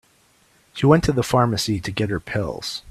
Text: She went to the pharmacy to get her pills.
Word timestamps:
She 0.73 0.87
went 0.87 1.03
to 1.03 1.11
the 1.11 1.21
pharmacy 1.21 1.79
to 1.79 1.91
get 1.91 2.09
her 2.09 2.19
pills. 2.19 2.81